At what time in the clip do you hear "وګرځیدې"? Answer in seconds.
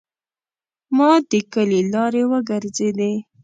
2.31-3.13